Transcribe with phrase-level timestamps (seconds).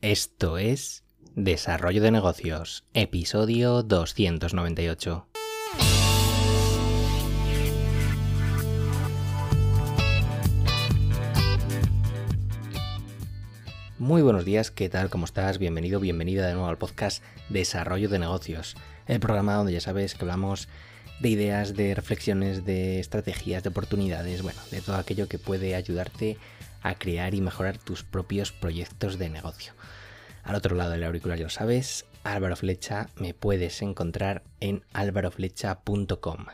[0.00, 1.02] Esto es
[1.34, 5.26] Desarrollo de Negocios, episodio 298.
[13.98, 15.10] Muy buenos días, ¿qué tal?
[15.10, 15.58] ¿Cómo estás?
[15.58, 18.76] Bienvenido, bienvenida de nuevo al podcast Desarrollo de Negocios,
[19.08, 20.68] el programa donde ya sabes que hablamos
[21.18, 26.38] de ideas, de reflexiones, de estrategias, de oportunidades, bueno, de todo aquello que puede ayudarte
[26.82, 29.74] a crear y mejorar tus propios proyectos de negocio.
[30.44, 36.46] Al otro lado del auricular ya lo sabes, Álvaro Flecha, me puedes encontrar en álvaroflecha.com.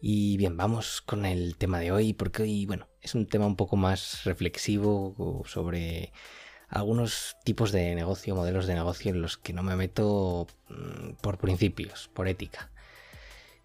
[0.00, 3.56] Y bien, vamos con el tema de hoy, porque hoy, bueno, es un tema un
[3.56, 6.12] poco más reflexivo sobre
[6.68, 11.38] algunos tipos de negocio, modelos de negocio en los que no me meto mm, por
[11.38, 12.70] principios, por ética.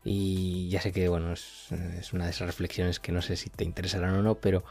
[0.04, 3.50] Y ya sé que, bueno, es, es una de esas reflexiones que no sé si
[3.50, 4.64] te interesarán o no, pero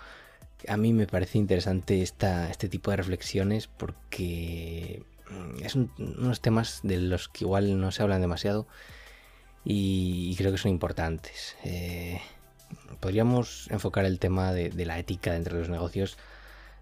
[0.69, 6.81] a mí me parece interesante esta, este tipo de reflexiones porque mm, es unos temas
[6.83, 8.67] de los que igual no se hablan demasiado
[9.65, 11.56] y, creo que son importantes.
[11.65, 12.21] Eh,
[13.01, 16.19] podríamos enfocar el tema de, la ética dentro de los negocios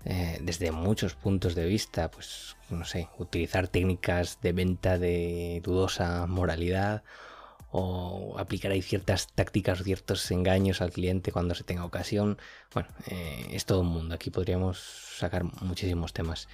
[0.05, 6.27] eh, desde muchos puntos de vista, pues no sé, utilizar técnicas de venta de dudosa
[6.27, 7.05] moralidad
[7.73, 12.39] o aplicar ciertas tácticas o ciertos engaños al cliente cuando se tenga ocasión.
[12.75, 14.15] Bueno, eh, es todo un mundo.
[14.15, 14.79] Aquí podríamos
[15.19, 16.49] sacar muchísimos temas.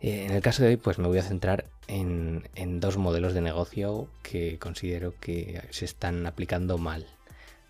[0.00, 2.48] Eh, en el caso de hoy, pues me voy a centrar en,
[2.80, 7.06] dos modelos de negocio que considero que se están aplicando mal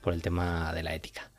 [0.00, 1.32] por el tema de la ética.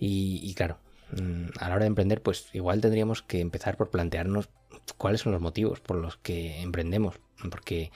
[0.00, 0.78] Y, y claro,
[1.12, 4.48] mm, a la hora de emprender, pues igual tendríamos que empezar por plantearnos
[4.96, 7.20] cuáles son los motivos por los que emprendemos.
[7.50, 7.92] Porque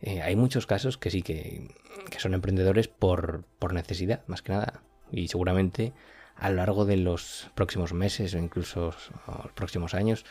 [0.00, 1.68] eh, hay muchos casos que sí que,
[2.18, 4.82] son emprendedores por, necesidad, más que nada.
[5.10, 5.92] Y seguramente
[6.36, 8.94] a lo largo de los próximos meses o incluso
[9.42, 10.24] los próximos años,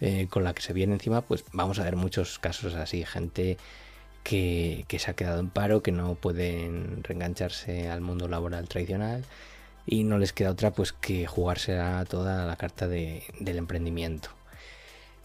[0.00, 3.04] eh, con la que se viene encima, pues vamos a ver muchos casos así.
[3.04, 3.56] Gente
[4.22, 9.24] que, se ha quedado en paro, que no pueden reengancharse al mundo laboral tradicional
[9.86, 11.78] y no les queda otra pues que jugarse
[12.08, 14.30] toda la carta del emprendimiento.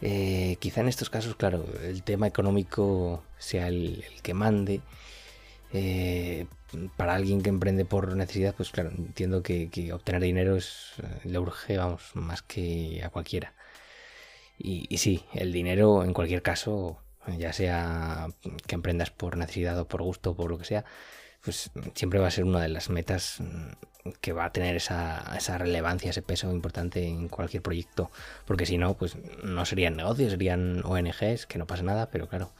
[0.05, 4.81] Eh, quizá en estos casos, claro, el tema económico sea el, que mande.
[5.71, 6.45] Eh,
[6.97, 11.39] para alguien que emprende por necesidad, pues claro, entiendo que, obtener dinero es, eh, le
[11.39, 13.53] urge, vamos, más que a cualquiera.
[14.57, 16.99] Y, y, sí, el dinero en cualquier caso,
[17.37, 18.27] ya sea
[18.67, 20.85] que emprendas por necesidad o por gusto o por lo que sea,
[21.43, 25.35] pues siempre va a ser una de las metas mm, que va a tener esa,
[25.37, 28.11] esa relevancia, ese peso importante en cualquier proyecto.
[28.45, 32.51] Porque si no, pues no serían negocios, serían ONGs, que no pasa nada, pero claro,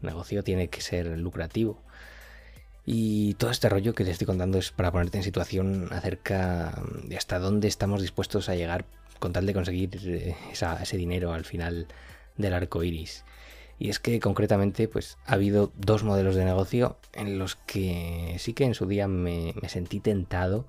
[0.00, 1.82] un negocio tiene que ser lucrativo.
[2.86, 7.16] Y todo este rollo que te estoy contando es para ponerte en situación acerca de
[7.16, 8.86] hasta dónde estamos dispuestos a llegar
[9.18, 11.86] con tal de conseguir eh, ese dinero al final
[12.36, 13.24] del arco iris.
[13.80, 18.52] Y es que concretamente pues ha habido dos modelos de negocio en los que sí
[18.52, 20.66] que en su día me, sentí tentado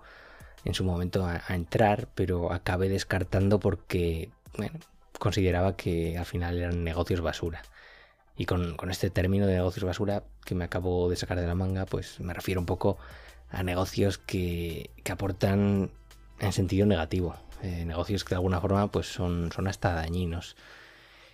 [0.64, 4.80] en su momento a, entrar, pero acabé descartando porque bueno,
[5.20, 7.64] consideraba que al final eran negocios basura.
[8.38, 11.86] Y con, este término de negocios basura que me acabo de sacar de la manga,
[11.86, 12.98] pues me refiero un poco
[13.50, 15.92] a negocios que, aportan
[16.40, 17.36] en sentido negativo.
[17.62, 20.56] Eh, negocios que de alguna forma pues son, son hasta dañinos.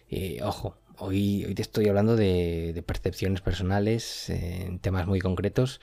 [0.10, 5.80] Eh, ojo, Hoy, te estoy hablando de, percepciones personales en temas muy concretos.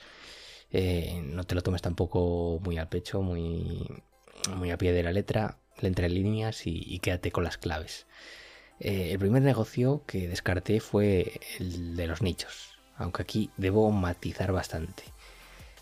[0.71, 3.87] Eh, no te lo tomes tampoco muy al pecho, muy,
[4.57, 8.07] muy a pie de la letra, le entre líneas y, quédate con las claves.
[8.81, 14.51] Eh, el primer negocio que descarté fue el de los nichos, aunque aquí debo matizar
[14.51, 15.03] bastante.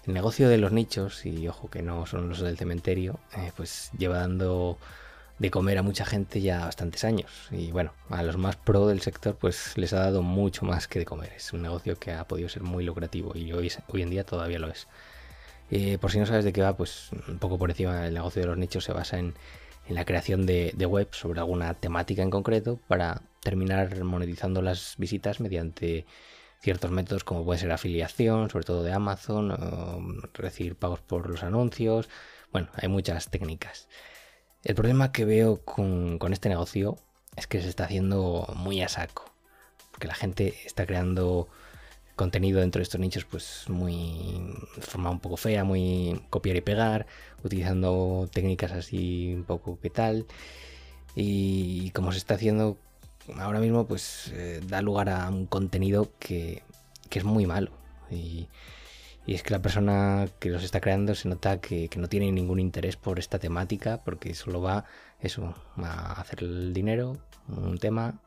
[0.06, 3.90] El negocio de los nichos, y ojo que no son los del cementerio, eh, pues
[3.98, 4.78] lleva dando
[5.40, 7.32] de comer a mucha gente ya bastantes años.
[7.52, 11.00] Y bueno, a los más pro del sector pues les ha dado mucho más que
[11.00, 11.34] de comer.
[11.36, 14.70] Es un negocio que ha podido ser muy lucrativo y hoy, en día todavía lo
[14.70, 14.88] es.
[15.72, 18.42] Eh, por si no sabes de qué va, pues un poco por encima el negocio
[18.42, 19.34] de los nichos se basa en,
[19.90, 25.42] la creación de, de web sobre alguna temática en concreto para terminar monetizando las visitas
[25.42, 26.06] mediante
[26.64, 29.54] ciertos métodos como puede ser afiliación, sobre todo de Amazon,
[30.34, 32.08] recibir pagos por los anuncios.
[32.54, 33.90] Bueno, hay muchas técnicas.
[34.64, 36.98] El problema que veo con, este negocio
[37.36, 39.26] es que se está haciendo muy a saco.
[39.92, 41.50] Porque la gente está creando
[42.16, 46.62] contenido dentro de estos nichos pues muy de forma un poco fea, muy copiar y
[46.62, 47.08] pegar,
[47.44, 50.26] utilizando técnicas así un poco que tal.
[51.16, 52.78] Y como se está haciendo
[53.38, 56.64] ahora mismo pues eh, da lugar a un contenido que,
[57.12, 57.72] es muy malo.
[59.26, 62.60] Y es que la persona que los está creando se nota que, no tiene ningún
[62.60, 64.86] interés por esta temática, porque solo va
[65.22, 67.18] eso, a hacer el dinero,
[67.48, 68.20] un tema,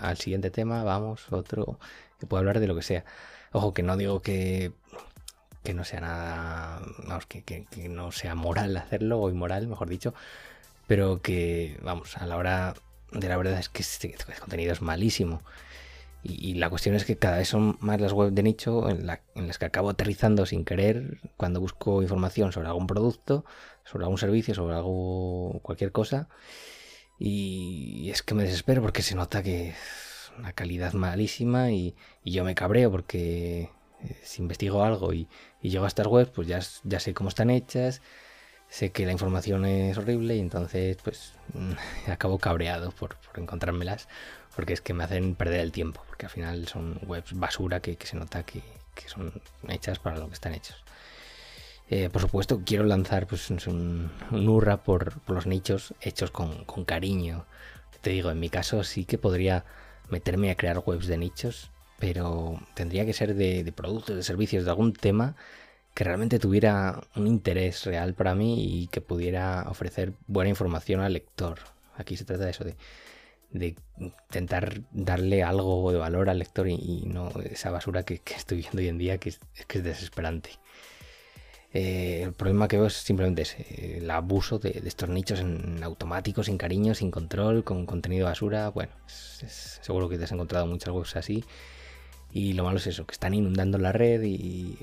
[0.00, 1.78] al siguiente tema, vamos, otro,
[2.20, 3.04] que puede hablar de lo que sea.
[3.52, 4.72] Ojo, que no digo que,
[5.64, 10.14] que no sea nada, vamos, que, que, no sea moral hacerlo, o inmoral, mejor dicho,
[10.86, 12.74] pero que, vamos, a la hora
[13.10, 15.42] de la verdad es que este contenido es malísimo.
[16.26, 19.58] Y, la cuestión es que cada vez son más las webs de nicho en, las
[19.58, 23.44] que acabo aterrizando sin querer cuando busco información sobre algún producto,
[23.84, 26.28] sobre algún servicio, sobre algo, cualquier cosa.
[27.18, 31.94] Y es que me desespero porque se nota que es una calidad malísima y,
[32.24, 33.70] yo me cabreo porque
[34.02, 35.28] eh, si investigo algo y,
[35.60, 38.00] llego a estas webs, pues ya, ya sé cómo están hechas,
[38.74, 41.34] sé que la información es horrible y entonces pues
[42.08, 44.08] acabo cabreado por, por encontrármelas
[44.56, 47.96] porque es que me hacen perder el tiempo, porque al final son webs basura que,
[48.02, 48.62] se nota que,
[49.06, 49.32] son
[49.68, 50.82] hechas para lo que están hechos.
[51.90, 57.46] Eh, por supuesto, quiero lanzar pues, un, hurra por, los nichos hechos con, cariño.
[58.00, 59.64] Te digo, en mi caso sí que podría
[60.08, 64.64] meterme a crear webs de nichos, pero tendría que ser de, de productos, de servicios,
[64.64, 65.36] de algún tema
[65.94, 71.12] que realmente tuviera un interés real para mí y que pudiera ofrecer buena información al
[71.12, 71.60] lector.
[71.96, 77.30] Aquí se trata de eso, de intentar darle algo de valor al lector y, no
[77.44, 80.50] esa basura que, estoy viendo hoy en día que es, que es desesperante.
[81.72, 86.42] Eh, el problema que veo es simplemente ese, el abuso de, estos nichos en automático,
[86.42, 88.68] sin cariño, sin control, con contenido basura.
[88.68, 91.44] Bueno, seguro que te has encontrado muchas webs así.
[92.34, 94.76] Y lo malo es eso, que están inundando la red y,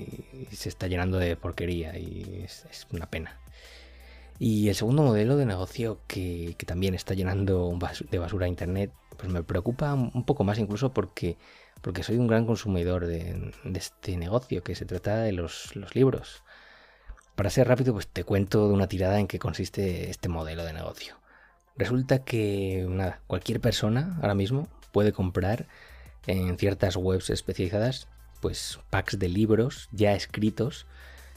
[0.52, 3.38] se está llenando de porquería y es una pena.
[4.40, 7.78] Y el segundo modelo de negocio que, también está llenando
[8.10, 11.38] de basura Internet, pues me preocupa un poco más incluso porque,
[11.82, 16.44] porque soy un gran consumidor de, este negocio, que se trata de los, libros.
[17.36, 20.72] Para ser rápido, pues te cuento de una tirada en qué consiste este modelo de
[20.72, 21.18] negocio.
[21.76, 25.68] Resulta que nada, cualquier persona ahora mismo puede comprar
[26.28, 28.08] en ciertas webs especializadas
[28.42, 30.86] pues packs de libros ya escritos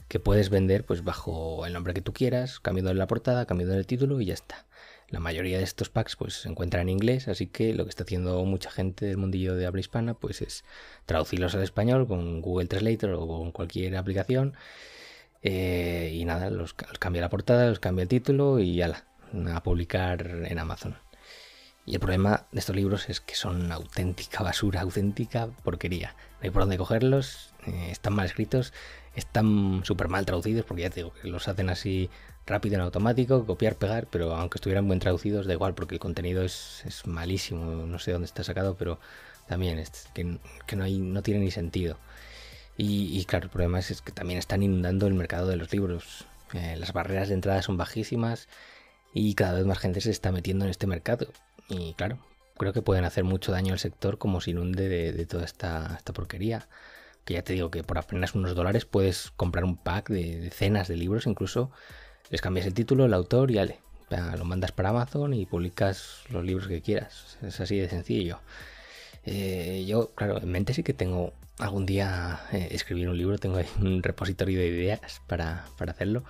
[0.07, 3.87] que puedes vender pues bajo el nombre que tú quieras, cambiando la portada, cambiando el
[3.87, 4.65] título y ya está.
[5.09, 8.03] La mayoría de estos packs pues se encuentran en inglés, así que lo que está
[8.03, 10.63] haciendo mucha gente del mundillo de habla hispana pues es
[11.05, 14.55] traducirlos al español con Google Translator o con cualquier aplicación
[15.41, 19.05] eh, y nada, los, cambia la portada, los cambia el título y ya
[19.53, 20.95] a publicar en Amazon.
[21.85, 26.15] Y el problema de estos libros es que son auténtica basura, auténtica porquería.
[26.39, 28.73] No hay por dónde cogerlos, eh, están mal escritos
[29.15, 32.09] están súper mal traducidos porque ya te digo que los hacen así
[32.45, 36.43] rápido en automático, copiar, pegar, pero aunque estuvieran bien traducidos da igual porque el contenido
[36.43, 38.99] es, malísimo, no sé dónde está sacado, pero
[39.47, 41.97] también es que, no, hay, no tiene ni sentido.
[42.77, 46.25] Y, claro, el problema es, que también están inundando el mercado de los libros.
[46.53, 48.49] Eh, las barreras de entrada son bajísimas
[49.13, 51.27] y cada vez más gente se está metiendo en este mercado.
[51.69, 52.19] Y claro,
[52.57, 56.13] creo que pueden hacer mucho daño al sector como se inunde de, toda esta, esta
[56.13, 56.67] porquería
[57.25, 60.87] que ya te digo que por apenas unos dólares puedes comprar un pack de decenas
[60.87, 61.71] de libros, incluso
[62.29, 63.79] les cambias el título, el autor y ale,
[64.37, 67.37] lo mandas para Amazon y publicas los libros que quieras.
[67.41, 68.39] Es así de sencillo.
[69.25, 73.57] Eh, yo, claro, en mente sí que tengo algún día eh, escribir un libro, tengo
[73.57, 76.23] ahí un repositorio de ideas para, hacerlo.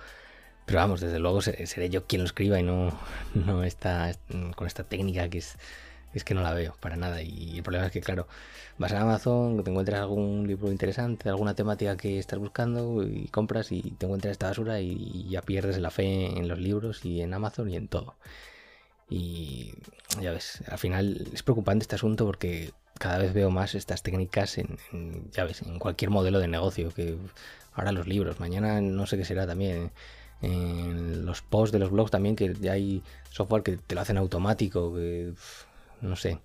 [0.66, 2.92] Pero vamos, desde luego seré yo quien lo escriba y no,
[3.34, 4.12] no está
[4.56, 5.56] con esta técnica que es
[6.16, 7.22] es que no la veo para nada.
[7.22, 8.26] Y el problema es que, claro,
[8.78, 13.70] vas a Amazon, te encuentras algún libro interesante, alguna temática que estás buscando y compras
[13.72, 17.34] y te encuentras esta basura y ya pierdes la fe en los libros y en
[17.34, 18.16] Amazon y en todo.
[19.08, 19.74] Y
[20.20, 24.58] ya ves, al final es preocupante este asunto porque cada vez veo más estas técnicas
[24.58, 24.78] en,
[25.32, 26.90] ya ves, en cualquier modelo de negocio.
[26.90, 27.16] Que
[27.74, 29.92] ahora los libros, mañana no sé qué será también.
[30.42, 34.18] En los posts de los blogs también, que ya hay software que te lo hacen
[34.18, 34.94] automático.
[36.00, 36.38] No sé.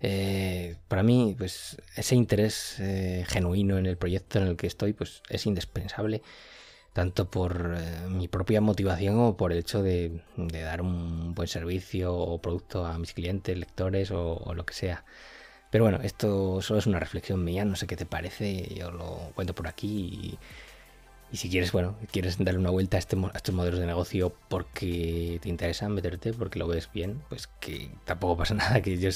[0.00, 4.92] Eh, para mí, pues ese interés eh, genuino en el proyecto en el que estoy,
[4.92, 6.22] pues es indispensable,
[6.92, 12.14] tanto por eh, mi propia motivación como por el hecho de, dar un buen servicio
[12.16, 15.04] o producto a mis clientes, lectores o, o, lo que sea.
[15.70, 19.32] Pero bueno, esto solo es una reflexión mía, no sé qué te parece, yo lo
[19.34, 20.38] cuento por aquí y
[21.30, 25.38] y si quieres, bueno, quieres darle una vuelta a, este, estos modelos de negocio porque
[25.42, 29.10] te interesa meterte, porque lo ves bien, pues que tampoco pasa nada, que yo,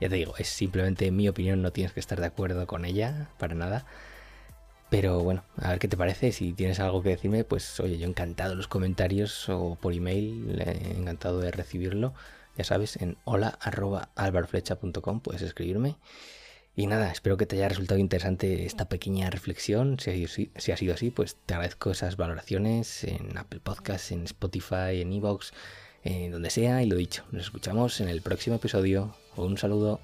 [0.00, 3.30] ya te digo, es simplemente mi opinión, no tienes que estar de acuerdo con ella,
[3.38, 3.86] para nada.
[4.90, 8.06] Pero bueno, a ver qué te parece, si tienes algo que decirme, pues oye, yo
[8.08, 10.62] encantado en los comentarios o por email,
[10.96, 12.14] encantado de recibirlo.
[12.56, 15.96] Ya sabes, en hola.albarflecha.com puedes escribirme.
[16.74, 19.98] Y nada, espero que te haya resultado interesante esta pequeña reflexión.
[19.98, 25.12] Si ha, sido así, pues te agradezco esas valoraciones en Apple Podcasts, en Spotify, en
[25.12, 25.52] Evox,
[26.04, 26.82] en donde sea.
[26.82, 29.14] Y lo dicho, nos escuchamos en el próximo episodio.
[29.36, 30.00] Un saludo.